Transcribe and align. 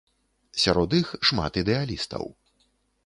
Сярод 0.63 0.95
іх 1.01 1.11
шмат 1.31 1.61
ідэалістаў. 1.63 2.23